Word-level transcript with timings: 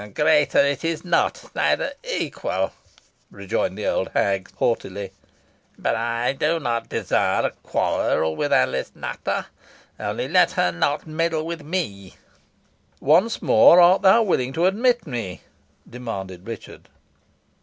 "Greater 0.15 0.57
it 0.57 0.83
is 0.83 1.05
not 1.05 1.51
neither 1.53 1.93
equal," 2.03 2.71
rejoined 3.29 3.77
the 3.77 3.85
old 3.85 4.09
hag, 4.15 4.49
haughtily; 4.55 5.11
"but 5.77 5.93
I 5.95 6.33
do 6.33 6.59
not 6.59 6.89
desire 6.89 7.45
a 7.45 7.51
quarrel 7.51 8.35
with 8.35 8.51
Alice 8.51 8.91
Nutter. 8.95 9.45
Only 9.99 10.27
let 10.27 10.53
her 10.53 10.71
not 10.71 11.05
meddle 11.05 11.45
with 11.45 11.61
me." 11.61 12.15
"Once 12.99 13.43
more, 13.43 13.79
art 13.79 14.01
thou 14.01 14.23
willing 14.23 14.53
to 14.53 14.65
admit 14.65 15.05
me?" 15.05 15.41
demanded 15.87 16.47
Richard. 16.47 16.89